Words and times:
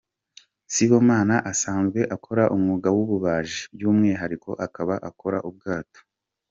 Sibomana 0.73 1.35
asanzwe 1.51 1.99
akora 2.15 2.43
umwuga 2.55 2.87
w’ububaji, 2.95 3.61
by’umwihariko 3.73 4.49
akaba 4.65 4.95
akora 5.09 5.37
ubwato. 5.49 5.99